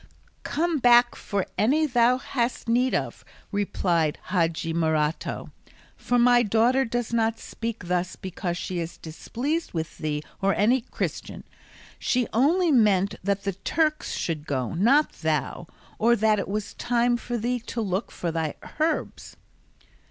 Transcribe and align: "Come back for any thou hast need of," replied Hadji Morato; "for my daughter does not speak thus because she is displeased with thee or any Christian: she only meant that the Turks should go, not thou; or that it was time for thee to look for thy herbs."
"Come 0.41 0.79
back 0.79 1.13
for 1.15 1.45
any 1.59 1.85
thou 1.85 2.17
hast 2.17 2.67
need 2.67 2.95
of," 2.95 3.23
replied 3.51 4.17
Hadji 4.31 4.73
Morato; 4.73 5.51
"for 5.95 6.17
my 6.17 6.41
daughter 6.41 6.85
does 6.85 7.13
not 7.13 7.37
speak 7.37 7.85
thus 7.87 8.15
because 8.15 8.57
she 8.57 8.79
is 8.79 8.97
displeased 8.97 9.73
with 9.73 9.99
thee 9.99 10.23
or 10.41 10.55
any 10.55 10.81
Christian: 10.81 11.43
she 11.99 12.25
only 12.33 12.71
meant 12.71 13.13
that 13.23 13.43
the 13.43 13.53
Turks 13.53 14.13
should 14.15 14.47
go, 14.47 14.73
not 14.73 15.11
thou; 15.21 15.67
or 15.99 16.15
that 16.15 16.39
it 16.39 16.47
was 16.47 16.73
time 16.73 17.15
for 17.15 17.37
thee 17.37 17.59
to 17.59 17.79
look 17.79 18.09
for 18.11 18.31
thy 18.31 18.55
herbs." 18.79 19.35